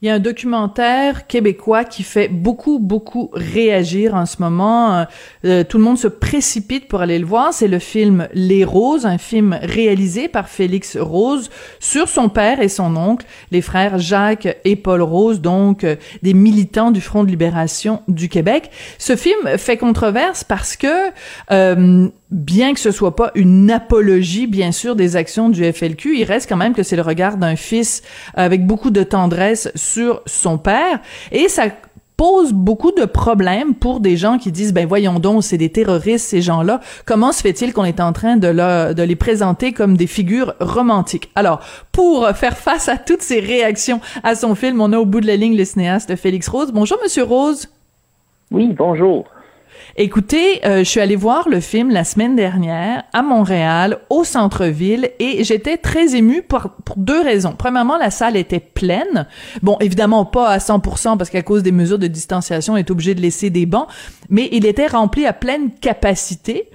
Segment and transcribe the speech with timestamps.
[0.00, 4.94] Il y a un documentaire québécois qui fait beaucoup, beaucoup réagir en ce moment.
[4.94, 5.04] Euh,
[5.44, 7.52] euh, tout le monde se précipite pour aller le voir.
[7.52, 11.50] C'est le film Les Roses, un film réalisé par Félix Rose
[11.80, 16.32] sur son père et son oncle, les frères Jacques et Paul Rose, donc euh, des
[16.32, 18.70] militants du Front de libération du Québec.
[18.98, 21.10] Ce film fait controverse parce que
[22.30, 26.48] bien que ce soit pas une apologie, bien sûr, des actions du FLQ, il reste
[26.48, 28.02] quand même que c'est le regard d'un fils
[28.34, 31.00] avec beaucoup de tendresse sur son père,
[31.32, 31.68] et ça
[32.18, 36.26] pose beaucoup de problèmes pour des gens qui disent ben voyons donc c'est des terroristes
[36.26, 36.80] ces gens-là.
[37.06, 41.30] Comment se fait-il qu'on est en train de, de les présenter comme des figures romantiques?
[41.36, 41.60] Alors
[41.92, 45.28] pour faire face à toutes ces réactions à son film on a au bout de
[45.28, 46.72] la ligne le cinéaste Félix Rose.
[46.72, 47.68] Bonjour monsieur Rose.
[48.50, 49.24] Oui bonjour
[50.00, 55.10] Écoutez, euh, je suis allée voir le film la semaine dernière à Montréal, au centre-ville,
[55.18, 57.52] et j'étais très émue pour, pour, deux raisons.
[57.58, 59.26] Premièrement, la salle était pleine.
[59.60, 63.16] Bon, évidemment pas à 100% parce qu'à cause des mesures de distanciation, on est obligé
[63.16, 63.88] de laisser des bancs,
[64.30, 66.70] mais il était rempli à pleine capacité.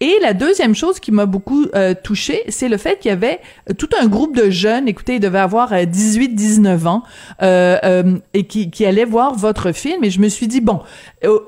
[0.00, 3.40] Et la deuxième chose qui m'a beaucoup euh, touchée, c'est le fait qu'il y avait
[3.70, 7.02] euh, tout un groupe de jeunes, écoutez, ils devaient avoir 18-19 euh, ans,
[7.42, 10.04] euh, euh, et qui, qui allaient voir votre film.
[10.04, 10.80] Et je me suis dit, bon,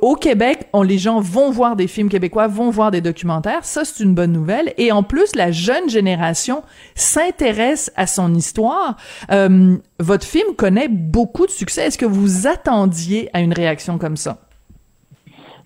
[0.01, 3.65] au, Québec, les gens vont voir des films québécois, vont voir des documentaires.
[3.65, 4.73] Ça, c'est une bonne nouvelle.
[4.79, 6.63] Et en plus, la jeune génération
[6.95, 8.97] s'intéresse à son histoire.
[9.99, 11.87] votre film connaît beaucoup de succès.
[11.87, 14.39] Est-ce que vous attendiez à une réaction comme ça?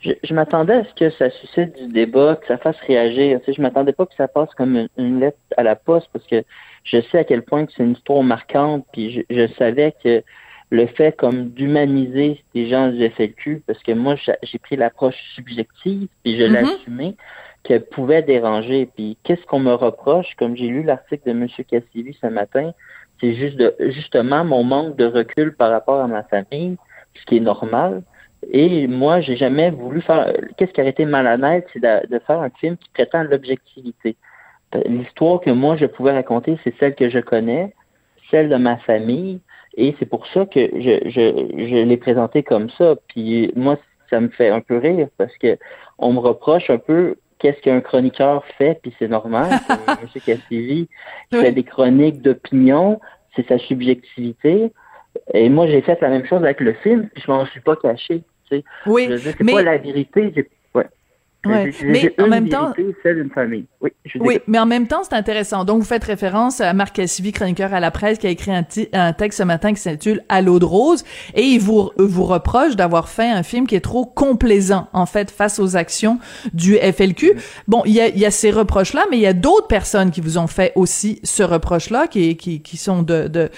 [0.01, 3.39] Je, m'attendais à ce que ça suscite du débat, que ça fasse réagir.
[3.41, 6.27] Tu sais, je m'attendais pas que ça passe comme une, lettre à la poste parce
[6.27, 6.42] que
[6.84, 10.23] je sais à quel point que c'est une histoire marquante, puis je, savais que
[10.70, 16.09] le fait comme d'humaniser des gens du FLQ, parce que moi j'ai pris l'approche subjective,
[16.23, 16.53] puis je mm-hmm.
[16.53, 17.14] l'assumais,
[17.62, 18.89] qu'elle pouvait déranger.
[18.95, 21.47] Puis qu'est-ce qu'on me reproche, comme j'ai lu l'article de M.
[21.69, 22.73] Cassivi ce matin,
[23.20, 26.79] c'est juste de, justement mon manque de recul par rapport à ma famille,
[27.14, 28.03] ce qui est normal.
[28.52, 30.33] Et moi, j'ai jamais voulu faire.
[30.56, 34.17] Qu'est-ce qui aurait été malhonnête, c'est de, faire un film qui prétend l'objectivité.
[34.86, 37.74] L'histoire que moi je pouvais raconter, c'est celle que je connais,
[38.30, 39.40] celle de ma famille,
[39.77, 42.95] et c'est pour ça que je, je, je l'ai présenté comme ça.
[43.08, 43.77] Puis moi,
[44.11, 45.58] ça me fait un peu rire parce que
[45.98, 49.50] on me reproche un peu qu'est-ce qu'un chroniqueur fait, puis c'est normal.
[49.89, 50.20] M.
[50.24, 50.89] Cassivi
[51.30, 53.00] qui fait des chroniques d'opinion,
[53.34, 54.73] c'est sa subjectivité.
[55.35, 57.77] Et moi, j'ai fait la même chose avec le film, puis je m'en suis pas
[57.77, 58.23] caché.
[58.87, 60.33] Oui, c'est pas la vérité.
[61.46, 61.73] Ouais.
[61.83, 62.74] mais en même temps,
[63.34, 63.64] famille.
[63.80, 63.90] Oui,
[64.20, 65.64] oui mais en même temps, c'est intéressant.
[65.64, 68.64] Donc, vous faites référence à Marc Cassivi, chroniqueur à la presse, qui a écrit un,
[68.92, 71.02] un texte ce matin qui s'intitule À l'eau de rose,
[71.34, 75.30] et il vous, vous reproche d'avoir fait un film qui est trop complaisant, en fait,
[75.30, 76.18] face aux actions
[76.52, 77.33] du FLQ.
[77.68, 80.20] Bon, il y a, y a ces reproches-là, mais il y a d'autres personnes qui
[80.20, 83.48] vous ont fait aussi ce reproche-là, qui, qui, qui sont de, de,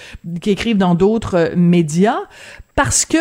[0.40, 2.20] qui écrivent dans d'autres médias
[2.82, 3.16] parce que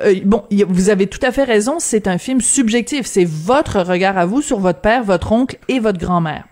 [0.00, 4.18] euh, bon, vous avez tout à fait raison, c'est un film subjectif, c'est votre regard
[4.18, 6.42] à vous sur votre père, votre oncle et votre grand-mère.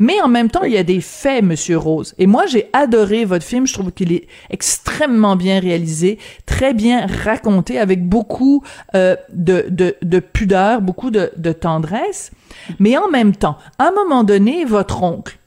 [0.00, 2.16] Mais en même temps, il y a des faits, Monsieur Rose.
[2.18, 3.68] Et moi, j'ai adoré votre film.
[3.68, 8.64] Je trouve qu'il est extrêmement bien réalisé, très bien raconté, avec beaucoup
[8.96, 12.32] euh, de, de, de, pudeur, beaucoup de, de tendresse.
[12.80, 15.37] Mais en même temps, à un moment donné, votre oncle,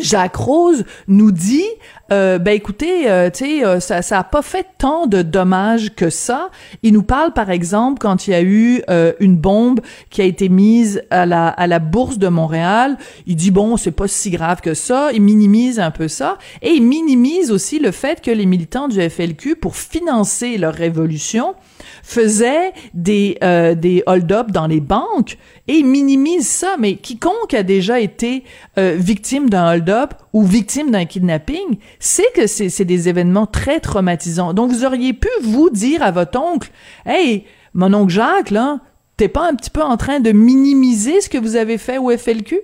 [0.00, 1.64] Jacques Rose nous dit
[2.12, 5.94] euh, ben écoutez euh, tu sais euh, ça ça a pas fait tant de dommages
[5.94, 6.50] que ça.
[6.82, 10.24] Il nous parle par exemple quand il y a eu euh, une bombe qui a
[10.24, 12.98] été mise à la à la bourse de Montréal.
[13.26, 15.10] Il dit bon c'est pas si grave que ça.
[15.12, 16.38] Il minimise un peu ça.
[16.60, 21.54] Et il minimise aussi le fait que les militants du FLQ pour financer leur révolution
[22.02, 26.76] faisaient des euh, des hold-up dans les banques et minimise ça.
[26.78, 28.44] Mais quiconque a déjà été
[28.78, 34.54] euh, victime d'un hold-up ou victime d'un kidnapping sait que c'est des événements très traumatisants.
[34.54, 36.70] Donc vous auriez pu vous dire à votre oncle,
[37.06, 38.80] hey, mon oncle Jacques, là,
[39.16, 42.10] t'es pas un petit peu en train de minimiser ce que vous avez fait au
[42.16, 42.60] FLQ?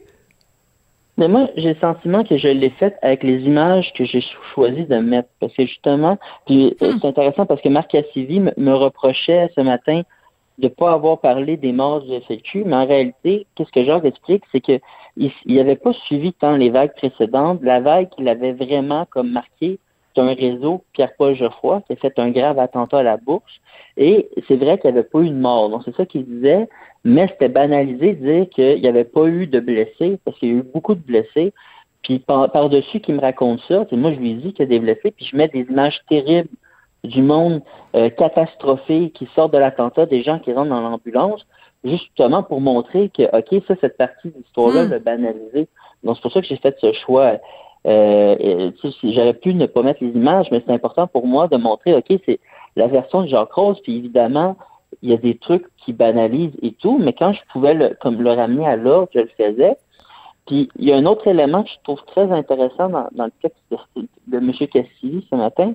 [1.21, 4.87] Mais moi, j'ai le sentiment que je l'ai fait avec les images que j'ai choisi
[4.87, 5.29] de mettre.
[5.39, 6.17] Parce que justement,
[6.47, 6.99] puis euh, hmm.
[7.01, 10.01] c'est intéressant parce que Marc Cassivi me reprochait ce matin
[10.59, 14.07] de ne pas avoir parlé des morts du FLQ, mais en réalité, qu'est-ce que Jacques
[14.07, 14.81] explique, c'est qu'il
[15.47, 17.61] n'avait pas suivi tant les vagues précédentes.
[17.63, 19.79] La vague qu'il avait vraiment comme marqué,
[20.15, 23.61] c'est un réseau, Pierre-Paul Geoffroy, qui a fait un grave attentat à la bourse.
[23.97, 25.69] Et c'est vrai qu'il n'y avait pas eu de mort.
[25.71, 26.69] Donc, c'est ça qu'il disait,
[27.05, 30.53] mais c'était banalisé de dire qu'il n'y avait pas eu de blessés, parce qu'il y
[30.53, 31.53] a eu beaucoup de blessés.
[32.03, 35.11] Puis par-dessus qu'il me raconte ça, moi je lui dis qu'il y a des blessés,
[35.11, 36.49] puis je mets des images terribles
[37.05, 37.63] du monde
[37.95, 41.47] euh, catastrophé qui sort de l'attentat, des gens qui rentrent dans l'ambulance,
[41.85, 44.91] justement pour montrer que, OK, ça, cette partie d'histoire-là, hmm.
[44.91, 45.69] le banaliser.
[46.03, 47.39] Donc, c'est pour ça que j'ai fait ce choix.
[47.87, 48.71] Euh,
[49.03, 52.07] J'aurais pu ne pas mettre les images, mais c'est important pour moi de montrer, OK,
[52.27, 52.41] c'est
[52.77, 54.57] la version de Jacques Rose, puis évidemment,
[55.03, 58.21] il y a des trucs qui banalisent et tout, mais quand je pouvais le, comme
[58.21, 59.77] le ramener à l'ordre, je le faisais.
[60.47, 63.63] Puis il y a un autre élément que je trouve très intéressant dans, le texte
[63.71, 64.53] de, de M.
[64.53, 65.75] Cassidy ce matin,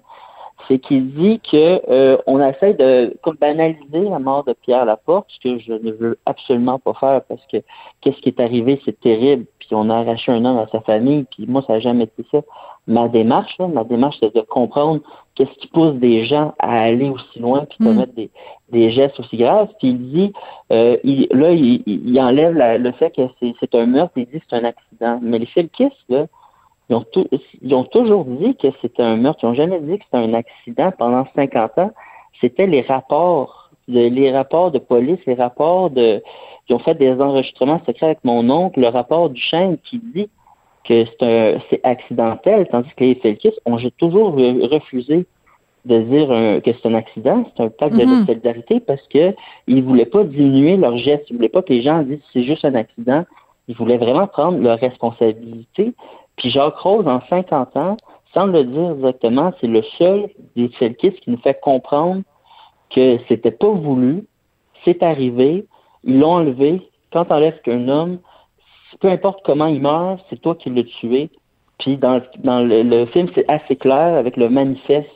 [0.67, 5.27] c'est qu'il dit que euh, on essaie de comme banaliser la mort de Pierre Laporte,
[5.29, 7.57] ce que je ne veux absolument pas faire parce que
[8.01, 11.25] qu'est-ce qui est arrivé, c'est terrible, puis on a arraché un homme à sa famille,
[11.31, 12.41] puis moi ça n'a jamais été ça.
[12.87, 15.01] Ma démarche, ma démarche, c'est de comprendre
[15.33, 18.15] qu'est-ce qui pousse des gens à aller aussi loin puis commettre mm.
[18.15, 18.29] des,
[18.69, 19.69] des gestes aussi graves.
[19.79, 20.33] Puis il dit,
[20.71, 24.45] euh, il, là, il, il enlève le fait que c'est un meurtre, il dit que
[24.47, 25.19] c'est un accident.
[25.21, 26.27] Mais les Felkis, là,
[26.89, 27.05] ils ont,
[27.61, 29.39] ils ont toujours dit que c'était un meurtre.
[29.43, 31.91] Ils n'ont jamais dit que c'était un accident pendant 50 ans.
[32.41, 36.21] C'était les rapports, les rapports de police, les rapports de.
[36.67, 40.29] Ils ont fait des enregistrements secrets avec mon oncle, le rapport du chêne qui dit
[40.83, 45.25] que c'est accidentel, tandis que les Felkis ont toujours refusé
[45.85, 48.25] de dire que c'est un accident, c'est un pacte de mm-hmm.
[48.25, 49.33] solidarité parce que
[49.67, 52.65] ils voulaient pas diminuer leurs gestes, ils voulaient pas que les gens disent c'est juste
[52.65, 53.23] un accident,
[53.67, 55.93] ils voulaient vraiment prendre leur responsabilité
[56.37, 57.97] puis Jacques Rose, en 50 ans,
[58.33, 62.21] sans le dire exactement, c'est le seul des Felkis qui nous fait comprendre
[62.89, 64.25] que c'était pas voulu,
[64.83, 65.65] c'est arrivé,
[66.03, 66.81] ils l'ont enlevé.
[67.11, 68.19] Quand t'enlèves qu'un homme,
[68.99, 71.29] peu importe comment il meurt, c'est toi qui l'as tué.
[71.79, 75.09] Puis dans, dans le, film, c'est assez clair avec le manifeste,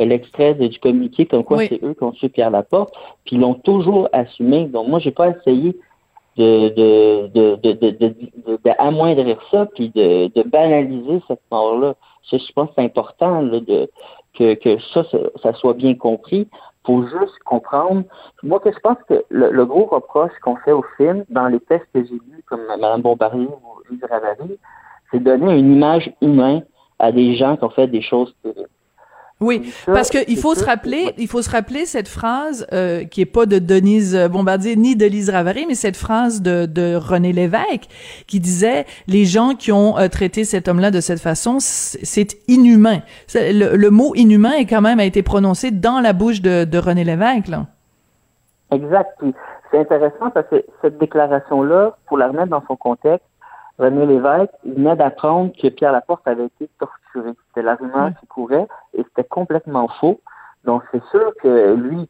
[0.00, 2.94] euh, l'extrait du communiqué, comme quoi c'est eux qui ont tué Pierre Laporte.
[3.24, 4.66] Puis ils l'ont toujours assumé.
[4.66, 5.76] Donc moi, j'ai pas essayé
[6.36, 11.94] de, de, de, de, ça, puis de, de banaliser cette mort-là.
[12.30, 13.88] Je pense que c'est important là, de,
[14.34, 15.04] que, que ça,
[15.42, 16.48] ça, soit bien compris.
[16.84, 18.02] faut juste comprendre.
[18.42, 21.88] Moi, que je pense que le, gros reproche qu'on fait au film, dans les textes
[21.94, 24.58] que j'ai lus, comme Mme Bombardier ou Lise Ravary,
[25.10, 26.64] c'est donner une image humaine
[26.98, 28.68] à des gens qui ont fait des choses terribles.
[29.40, 33.26] Oui, parce qu'il faut se rappeler, il faut se rappeler cette phrase euh, qui est
[33.26, 37.86] pas de Denise Bombardier ni de Lise Ravary, mais cette phrase de, de René Lévesque
[38.26, 43.00] qui disait les gens qui ont euh, traité cet homme-là de cette façon, c'est inhumain.
[43.34, 47.04] Le, mot inhumain est quand même a été prononcé dans la bouche de, de René
[47.04, 47.48] Lévesque.
[47.48, 47.66] Là.
[48.72, 49.22] Exact.
[49.70, 53.26] C'est intéressant parce que cette déclaration-là, pour la remettre dans son contexte,
[53.78, 57.05] René Lévesque venait d'apprendre que Pierre Laporte avait été torturé.
[57.48, 60.20] C'était la rumeur qui courait et c'était complètement faux.
[60.64, 62.08] Donc c'est sûr que lui,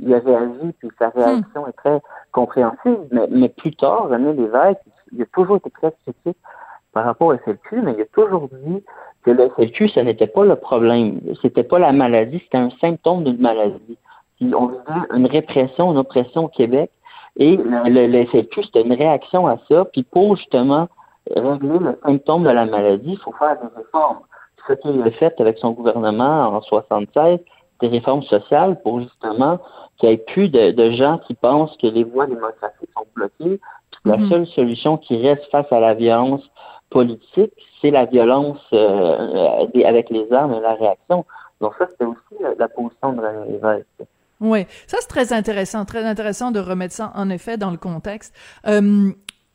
[0.00, 2.00] il avait agi puis sa réaction est très
[2.32, 4.80] compréhensible, mais, mais plus tard, René Lévesque,
[5.12, 6.38] il a toujours été très critique
[6.92, 8.84] par rapport au SLQ, mais il a toujours dit
[9.24, 11.20] que le SLQ, ce n'était pas le problème.
[11.42, 13.98] C'était pas la maladie, c'était un symptôme d'une maladie.
[14.40, 16.90] on vivait une répression, une oppression au Québec
[17.36, 18.26] et le, le
[18.62, 19.84] c'était une réaction à ça.
[19.86, 20.88] Puis pour justement
[21.36, 24.20] régler le symptôme de la maladie, il faut faire des réformes.
[24.68, 27.38] Ce qu'il a fait avec son gouvernement en 76,
[27.80, 29.58] des réformes sociales pour justement
[29.98, 33.60] qu'il n'y ait plus de, gens qui pensent que les voies démocratiques sont bloquées.
[34.04, 34.28] La mm-hmm.
[34.28, 36.42] seule solution qui reste face à la violence
[36.90, 41.24] politique, c'est la violence euh, avec les armes et la réaction.
[41.60, 43.86] Donc ça, c'était aussi la, position de René Lévesque.
[44.40, 48.34] Oui, ça c'est très intéressant, très intéressant de remettre ça en effet dans le contexte.
[48.66, 49.10] Euh,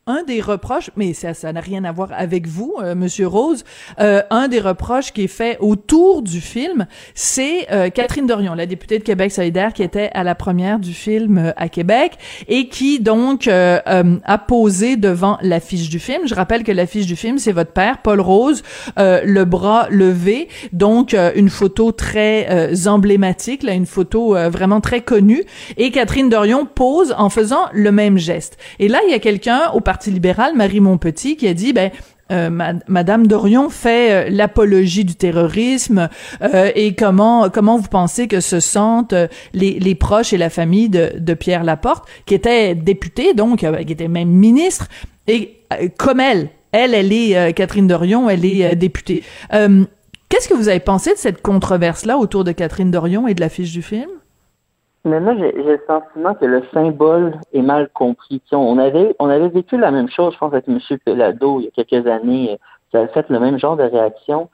[0.08, 3.64] un des reproches, mais ça, ça n'a rien à voir avec vous, euh, Monsieur Rose.
[4.00, 6.86] Euh, un des reproches qui est fait autour du film,
[7.16, 10.94] c'est euh, Catherine Dorion, la députée de Québec solidaire, qui était à la première du
[10.94, 16.28] film euh, à Québec et qui donc a posé devant l'affiche du film.
[16.28, 18.62] Je rappelle que l'affiche du film, c'est votre père, Paul Rose,
[18.98, 25.44] le bras levé, donc une photo très emblématique, là, une photo vraiment très connue.
[25.78, 28.58] Et Catherine Dorion pose en faisant le même geste.
[28.80, 31.92] Et là, il y a quelqu'un au libéral, Marie Montpetit, qui a dit, ben,
[32.32, 32.50] euh,
[32.88, 36.10] Madame Dorion fait euh, l'apologie du terrorisme
[36.42, 39.14] euh, et comment comment vous pensez que se sentent
[39.54, 43.94] les, les proches et la famille de, de Pierre Laporte qui était député donc qui
[43.94, 44.88] était même ministre
[45.28, 45.60] et
[45.98, 49.22] comme elle elle elle est Catherine Dorion elle est députée.
[49.52, 53.42] Qu'est-ce que vous avez pensé de cette controverse là autour de Catherine Dorion et de
[53.42, 54.10] l'affiche du film?
[55.06, 58.42] Mais moi, j'ai le sentiment que le symbole est mal compris.
[58.52, 60.80] on avait, on avait vécu la même chose, je pense, avec M.
[61.06, 62.58] Pelado il y a quelques années.
[62.92, 64.50] Ça a fait le même genre de réaction.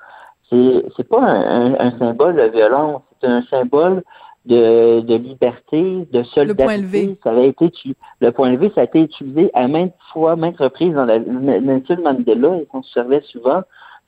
[0.49, 4.03] C'est, c'est pas un, symbole de violence, c'est un symbole
[4.45, 6.47] de, de liberté, de solidarité.
[6.47, 7.17] Le point levé.
[7.23, 7.71] Ça avait été,
[8.19, 11.99] le point levé, ça a été utilisé à maintes fois, maintes reprises dans la Nelson
[12.03, 13.61] Mandela, et on se servait souvent.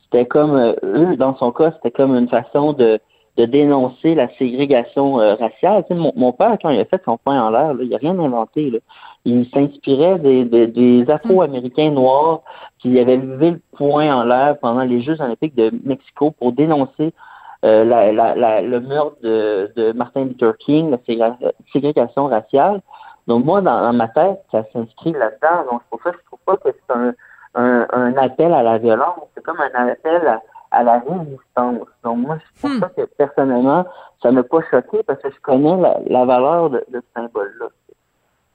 [0.04, 3.00] C'était comme, euh, eux, dans son cas, c'était comme une façon de,
[3.38, 5.84] de dénoncer la ségrégation euh, raciale.
[5.90, 8.70] mon, père, quand il a fait son point en l'air, il n'a rien inventé.
[8.70, 8.80] Là.
[9.26, 12.42] Il s'inspirait des, des, Afro-Américains noirs
[12.80, 17.14] qui avaient levé le point en l'air pendant les Jeux olympiques de Mexico pour dénoncer
[17.66, 21.00] euh, la, la, le meurtre de, de, Martin Luther King, la
[21.72, 22.82] ségrégation raciale.
[23.28, 25.72] Donc moi, dans, ma tête, ça s'inscrit là-dedans.
[25.72, 27.14] Donc c'est pour ça que je trouve pas que c'est un,
[27.56, 29.22] un, un, appel à la violence.
[29.34, 30.42] C'est comme un appel à,
[30.74, 31.88] à la résistance.
[32.04, 32.80] Donc moi, c'est pour hmm.
[32.82, 33.86] ça que personnellement,
[34.22, 35.78] ça m'a pas choqué parce que je connais
[36.10, 37.68] la, valeur de, ce symbole-là.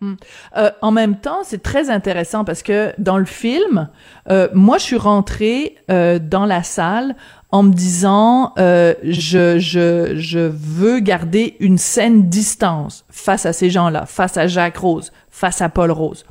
[0.01, 0.15] Hmm.
[0.57, 3.89] Euh, en même temps, c'est très intéressant parce que dans le film,
[4.31, 7.15] euh, moi, je suis rentrée euh, dans la salle
[7.51, 14.05] en me disant, je, je, je veux garder une saine distance face à ces gens-là,
[14.05, 16.27] face à Jacques Rose, face à Paul Rose.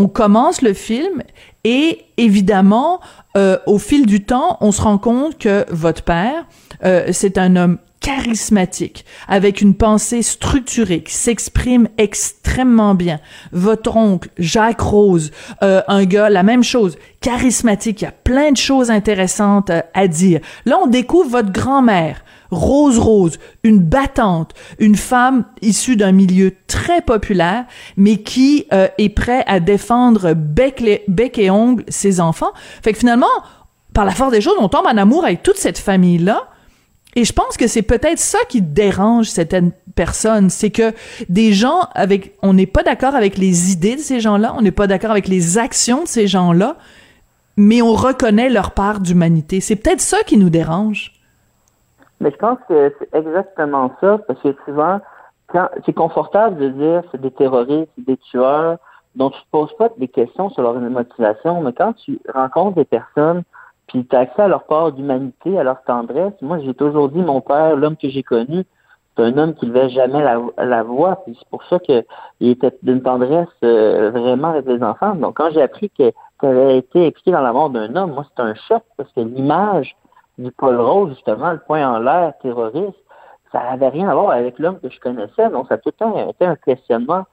[0.00, 1.24] On commence le film
[1.64, 3.00] et évidemment,
[3.36, 6.46] euh, au fil du temps, on se rend compte que votre père,
[6.84, 13.18] euh, c'est un homme charismatique, avec une pensée structurée, qui s'exprime extrêmement bien.
[13.50, 15.32] Votre oncle, Jacques Rose,
[15.64, 20.06] euh, un gars, la même chose, charismatique, il y a plein de choses intéressantes à
[20.06, 20.38] dire.
[20.64, 27.02] Là, on découvre votre grand-mère, Rose Rose, une battante, une femme issue d'un milieu très
[27.02, 27.64] populaire,
[27.96, 30.82] mais qui euh, est prêt à défendre bec,
[31.38, 32.52] et ongle ses enfants.
[32.82, 33.26] Fait que finalement,
[33.94, 36.48] par la force des choses, on tombe en amour avec toute cette famille-là.
[37.16, 40.92] Et je pense que c'est peut-être ça qui dérange certaines personnes, c'est que
[41.28, 44.70] des gens avec, on n'est pas d'accord avec les idées de ces gens-là, on n'est
[44.70, 46.76] pas d'accord avec les actions de ces gens-là,
[47.56, 49.60] mais on reconnaît leur part d'humanité.
[49.60, 51.17] C'est peut-être ça qui nous dérange.
[52.20, 55.00] Mais je pense que c'est exactement ça, parce que souvent,
[55.48, 58.78] quand c'est confortable de dire c'est des terroristes, des tueurs,
[59.14, 62.84] dont tu ne poses pas des questions sur leur motivation, mais quand tu rencontres des
[62.84, 63.42] personnes,
[63.86, 67.22] puis tu as accès à leur part d'humanité, à leur tendresse, moi j'ai toujours dit
[67.22, 68.64] mon père, l'homme que j'ai connu,
[69.16, 72.04] c'est un homme qui ne levait jamais la, la voix, puis c'est pour ça qu'il
[72.40, 75.14] était d'une tendresse euh, vraiment avec les enfants.
[75.14, 78.42] Donc quand j'ai appris qu'il avait été impliqué dans la mort d'un homme, moi c'était
[78.42, 79.96] un choc, parce que l'image
[80.38, 82.96] du Paul Rose, justement, le point en l'air terroriste,
[83.52, 85.48] ça n'avait rien à voir avec l'homme que je connaissais.
[85.50, 87.24] Donc, ça a tout le temps été un questionnement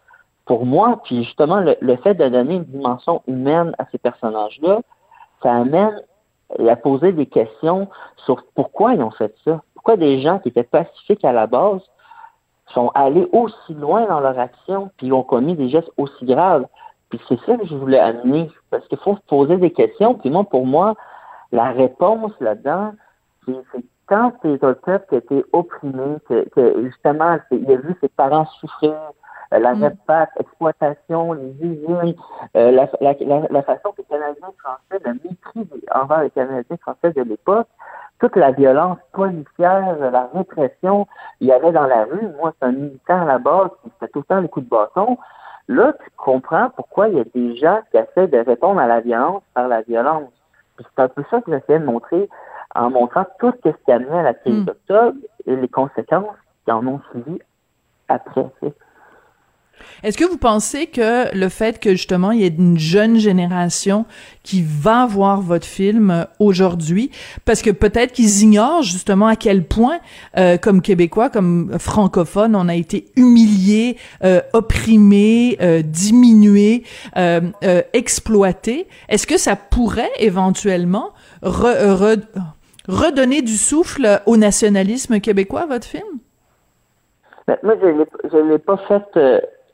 [0.45, 1.01] pour moi.
[1.03, 4.79] Puis, justement, le, fait de donner une dimension humaine à ces personnages-là,
[5.43, 6.01] ça amène
[6.67, 7.87] à poser des questions
[8.25, 9.61] sur pourquoi ils ont fait ça.
[9.73, 11.81] Pourquoi des gens qui étaient pacifiques à la base
[12.73, 16.65] sont allés aussi loin dans leur action, puis ont commis des gestes aussi graves.
[17.09, 20.15] Puis c'est ça que je voulais amener, parce qu'il faut poser des questions.
[20.15, 20.95] Puis moi, pour moi,
[21.51, 22.93] la réponse là-dedans,
[23.45, 28.09] c'est quand c'est un peuple qui a été opprimé, que, justement, il a vu ses
[28.09, 28.93] parents souffrir,
[29.53, 29.91] euh, la mm.
[30.39, 32.15] exploitation, les usines,
[32.55, 32.87] euh, la,
[33.63, 37.67] façon que les Canadiens français, le mépris envers les Canadiens français de l'époque,
[38.19, 41.07] toute la violence policière, la répression,
[41.41, 42.27] il y avait dans la rue.
[42.37, 44.69] Moi, c'est un militant à la base qui fait tout le temps les coups de
[44.69, 45.17] bâton.
[45.67, 49.01] Là, tu comprends pourquoi il y a des gens qui essaient de répondre à la
[49.01, 50.31] violence par la violence.
[50.77, 52.29] C'est un peu ça que j'essayais de montrer
[52.73, 54.65] en montrant tout ce qui a amené à la crise hmm.
[54.65, 57.39] d'octobre et les conséquences qui en ont suivi
[58.07, 58.45] après.
[60.03, 64.05] Est-ce que vous pensez que le fait que justement il y ait une jeune génération
[64.43, 67.11] qui va voir votre film euh, aujourd'hui,
[67.45, 69.99] parce que peut-être qu'ils ignorent justement à quel point,
[70.37, 75.81] euh, comme Québécois, comme francophones, on a été humiliés, euh, opprimés, euh,
[77.17, 78.87] euh, exploités.
[79.09, 86.03] Est-ce que ça pourrait éventuellement redonner du souffle au nationalisme québécois, votre film?
[87.47, 89.03] Ben, moi, je ne l'ai pas fait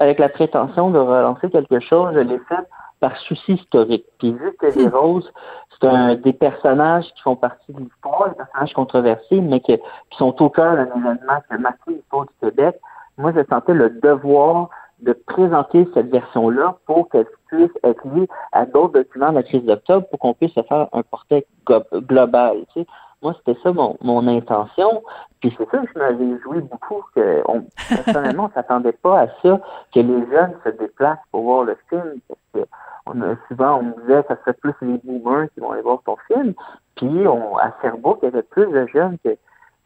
[0.02, 2.68] avec la prétention de relancer quelque chose, je l'ai fait
[3.00, 4.06] par souci historique.
[4.18, 4.96] Puis vu que les hmm.
[4.96, 5.32] Roses,
[5.72, 9.78] c'est un des personnages qui font partie de l'histoire, des personnages controversés, mais qui
[10.18, 12.80] sont au cœur d'un événement qui a marqué l'histoire du Québec,
[13.18, 14.70] moi, je sentais le devoir
[15.02, 19.64] de présenter cette version-là pour qu'elle puisse être liée à d'autres documents de la crise
[19.64, 21.46] d'octobre pour qu'on puisse se faire un portrait
[21.94, 22.58] global.
[22.74, 22.88] Tu sais.
[23.22, 25.04] Moi, c'était ça mon, mon intention.
[25.40, 29.28] Puis c'est ça que je m'avais joué beaucoup, que on, personnellement, on s'attendait pas à
[29.42, 29.60] ça,
[29.94, 32.70] que les jeunes se déplacent pour voir le film, parce que
[33.06, 35.82] on a, souvent, on me disait que ça serait plus les boomers qui vont aller
[35.82, 36.54] voir ton film.
[36.96, 39.38] Puis on, à Sherbrooke, il y avait plus de jeunes que,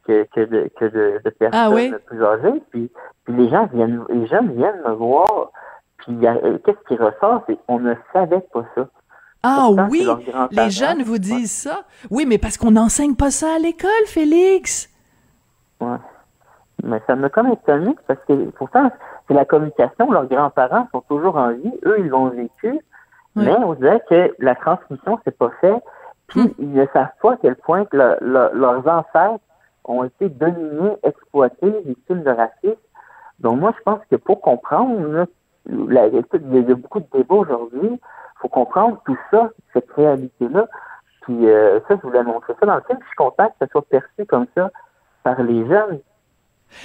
[0.06, 2.62] que, que, de, que de, de ah personnes plus âgées.
[2.72, 2.92] Puis,
[3.24, 5.52] puis les gens viennent, les jeunes viennent me voir.
[5.98, 8.88] Puis qu'est-ce qui ressort, c'est qu'on ne savait pas ça.
[9.48, 10.08] Ah oui,
[10.52, 11.84] les jeunes vous disent ça.
[12.10, 14.90] Oui, mais parce qu'on n'enseigne pas ça à l'école, Félix.
[15.80, 15.98] Ouais.
[16.84, 18.92] Mais ça me comme étonné parce que pourtant,
[19.28, 20.12] c'est la communication.
[20.12, 21.74] Leurs grands-parents sont toujours en vie.
[21.86, 22.80] Eux, ils l'ont vécu.
[23.36, 25.76] Mais on dirait que la transmission, c'est pas fait.
[26.28, 26.54] Puis, hmm.
[26.58, 29.44] ils ne savent pas à quel point que leurs ancêtres
[29.84, 32.80] ont été dominés, exploités, victimes de racisme.
[33.40, 35.28] Donc moi, je pense que pour comprendre,
[35.70, 38.00] il y a beaucoup de débats aujourd'hui,
[38.46, 40.68] faut comprendre tout ça, cette réalité-là.
[41.22, 43.00] Puis euh, ça, je voulais montrer ça dans le film.
[43.02, 43.16] Je suis
[43.60, 44.70] ça soit perçu comme ça
[45.24, 46.00] par les jeunes.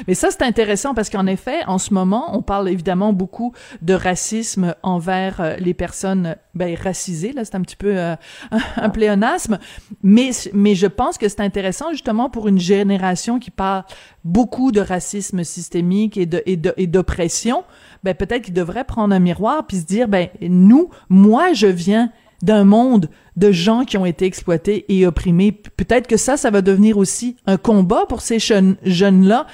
[0.07, 3.95] Mais ça, c'est intéressant parce qu'en effet, en ce moment, on parle évidemment beaucoup de
[3.95, 7.33] racisme envers euh, les personnes ben, racisées.
[7.33, 8.17] Là, c'est un petit peu euh,
[8.77, 9.59] un pléonasme.
[10.03, 13.85] Mais, mais je pense que c'est intéressant justement pour une génération qui parle
[14.25, 17.65] beaucoup de racisme systémique et de, et d'oppression.
[18.05, 22.11] Ben, peut-être qu'il devrait prendre un miroir puis se dire, ben, nous, moi, je viens
[22.43, 25.53] d'un monde de gens qui ont été exploités et opprimés.
[25.53, 29.47] Peut-être que ça, ça va devenir aussi un combat pour ces jeunes, jeunes-là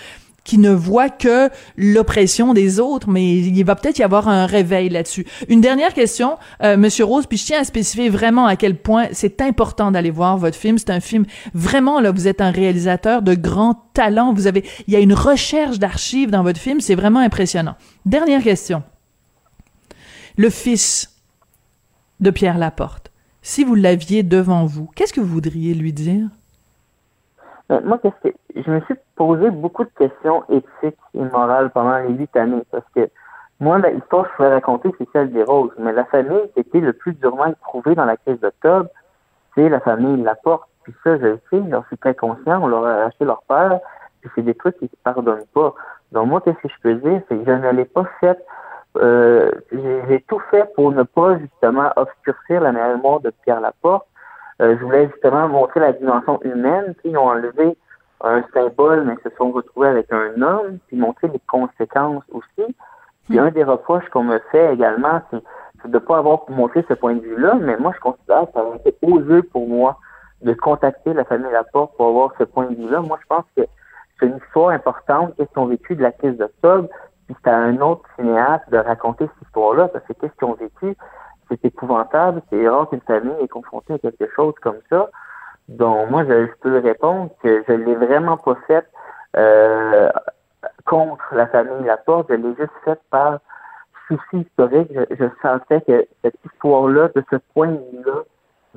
[0.47, 4.89] qui ne voient que l'oppression des autres, mais il va peut-être y avoir un réveil
[4.89, 5.27] là-dessus.
[5.49, 9.09] Une dernière question, euh, Monsieur Rose, puis je tiens à spécifier vraiment à quel point
[9.11, 10.79] c'est important d'aller voir votre film.
[10.79, 14.33] C'est un film vraiment là, vous êtes un réalisateur de grand talent.
[14.33, 17.75] Vous avez, il y a une recherche d'archives dans votre film, c'est vraiment impressionnant.
[18.07, 18.85] Dernière question.
[20.37, 21.11] Le fils
[22.21, 23.11] de Pierre Laporte,
[23.43, 26.29] si vous l'aviez devant vous, qu'est-ce que vous voudriez lui dire?
[27.71, 31.99] Euh, moi, qu'est-ce que je me suis posé beaucoup de questions éthiques et morales pendant
[31.99, 33.09] les huit années parce que
[33.59, 35.73] moi, l'histoire que je voulais raconter, c'est celle des roses.
[35.79, 38.89] Mais la famille qui était le plus durement éprouvée dans la crise d'octobre,
[39.55, 40.69] c'est la famille Laporte.
[40.83, 43.81] Puis ça, je le sais, j'en suis très conscient, on leur a acheté leur père,
[44.21, 45.75] puis c'est des trucs qui ne se pardonnent pas.
[46.13, 48.39] Donc moi, qu'est-ce que je peux dire, c'est que je ne l'ai pas fait
[48.99, 54.07] euh, j'ai tout fait pour ne pas justement obscurcir la mémoire de Pierre Laporte.
[54.63, 56.95] Euh, je voulais justement montrer la dimension humaine.
[57.05, 57.77] Ils ont enlevé
[58.23, 62.75] un symbole, mais se sont retrouvés avec un homme, puis montrer les conséquences aussi.
[63.25, 65.43] Puis un des reproches qu'on me fait également, c'est
[65.89, 68.65] de ne pas avoir montré ce point de vue-là, mais moi je considère que ça
[68.65, 69.99] aurait été osé pour moi
[70.43, 73.01] de contacter la famille Laporte pour avoir ce point de vue-là.
[73.01, 73.63] Moi je pense que
[74.19, 76.89] c'est une histoire importante, qu'est-ce qu'ils ont vécu de la crise d'octobre,
[77.27, 80.55] puis c'était à un autre cinéaste de raconter cette histoire-là, parce que qu'est-ce qu'ils ont
[80.55, 80.97] vécu,
[81.49, 85.11] c'est épouvantable, c'est rare qu'une famille est confrontée à quelque chose comme ça.
[85.69, 88.87] Donc moi, je, peux répondre que je l'ai vraiment pas fait
[89.37, 90.11] euh,
[90.85, 93.41] contre la famille Laporte, je l'ai juste fait par
[94.09, 94.91] souci historique.
[95.11, 98.23] Je, sentais que cette histoire-là, de ce point de vue-là,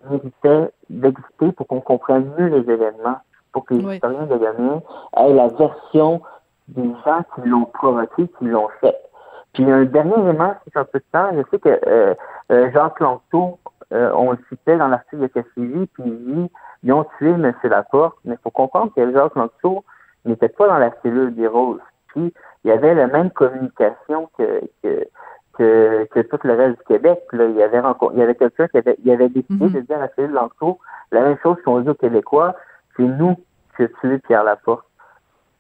[0.10, 3.20] méritait d'exister pour qu'on comprenne mieux les événements,
[3.52, 6.22] pour que les historiens de aient la version
[6.70, 8.96] des gens qui l'ont provoqué, qui l'ont fait.
[9.54, 12.14] Puis un dernier élément, c'est un peu de temps, je sais que euh,
[12.52, 13.60] euh Jacques Lanto,
[13.94, 16.52] euh, on le citait dans l'article de Cassidy, puis il dit
[16.84, 17.54] ils ont tué M.
[17.64, 19.84] Laporte, mais il faut comprendre que Jacques Lanto
[20.26, 21.82] n'était pas dans la cellule des Roses.
[22.08, 22.34] Puis
[22.64, 25.06] il y avait la même communication que, que
[25.58, 27.22] que, que, tout le reste du Québec.
[27.34, 27.82] Là, il y avait
[28.14, 29.74] il y avait quelqu'un qui avait, il avait décidé mm-hmm.
[29.74, 30.80] de dire à la cellule Lanto
[31.12, 32.56] la même chose qu'on dit aux Québécois,
[32.96, 33.36] c'est nous
[33.76, 34.86] qui avons tué Pierre Laporte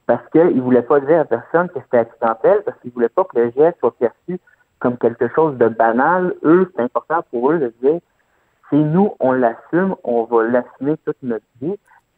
[0.06, 3.10] parce qu'ils ne voulaient pas dire à personne que c'était accidentel, parce qu'ils ne voulaient
[3.10, 4.39] pas que le geste soit perçu
[4.80, 6.34] comme quelque chose de banal.
[6.44, 8.00] Eux, c'est important pour eux de dire,
[8.70, 11.76] c'est nous, on l'assume, on va l'assumer toute notre vie.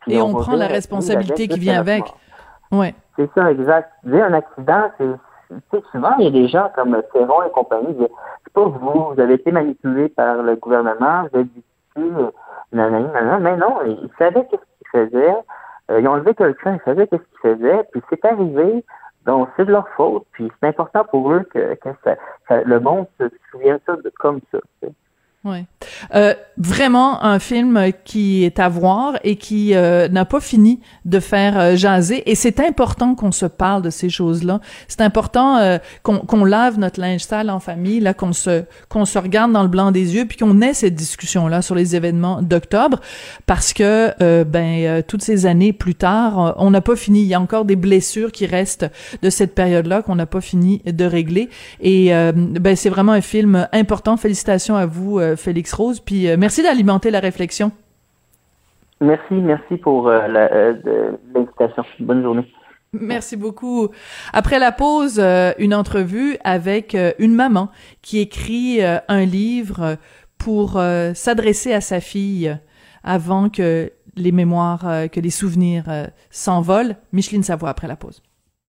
[0.07, 2.03] Et on, prend la responsabilité qui vient avec.
[2.71, 2.95] Ouais.
[3.15, 3.91] C'est ça, exact.
[4.03, 4.89] Dire un accident,
[5.71, 7.95] c'est souvent, il y a des gens comme Ferron et compagnie,
[8.43, 12.11] c'est pas vous, vous avez été manipulé par le gouvernement, vous êtes ici,
[12.71, 15.35] nanana, mais non, ils savaient ce qu'ils faisaient,
[15.89, 18.85] euh, ils ont enlevé quelqu'un, ils savaient qu'est-ce qu'ils faisaient, puis c'est arrivé,
[19.25, 21.77] donc c'est de leur faute, puis c'est important pour eux que,
[22.49, 24.59] le monde se souvienne ça de, comme ça.
[25.43, 25.65] Oui.
[26.13, 31.19] Euh, vraiment un film qui est à voir et qui euh, n'a pas fini de
[31.19, 32.29] faire euh, jaser.
[32.29, 34.59] Et c'est important qu'on se parle de ces choses-là.
[34.87, 39.17] C'est important euh, qu'on lave notre linge sale en famille, là, qu'on se qu'on se
[39.17, 42.99] regarde dans le blanc des yeux, puis qu'on ait cette discussion-là sur les événements d'octobre,
[43.47, 47.21] parce que ben toutes ces années plus tard, on n'a pas fini.
[47.21, 48.85] Il y a encore des blessures qui restent
[49.21, 51.49] de cette période-là qu'on n'a pas fini de régler.
[51.79, 54.17] Et ben c'est vraiment un film important.
[54.17, 55.99] Félicitations à vous euh, Félix Rose.
[55.99, 57.71] Puis euh, merci d'alimenter la réflexion.
[58.99, 60.27] Merci, merci pour euh,
[61.33, 61.83] l'invitation.
[61.99, 62.45] Bonne journée.
[62.93, 63.87] Merci beaucoup.
[64.33, 65.19] Après la pause,
[65.57, 67.69] une entrevue avec une maman
[68.01, 69.95] qui écrit un livre
[70.37, 70.73] pour
[71.13, 72.53] s'adresser à sa fille
[73.05, 75.85] avant que les mémoires, que les souvenirs
[76.31, 76.97] s'envolent.
[77.13, 78.21] Micheline Savoie après la pause.